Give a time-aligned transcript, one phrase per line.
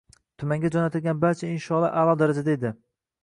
[0.43, 2.73] Tumanga jo‘natilgan barcha insholar a’lo darajada edi.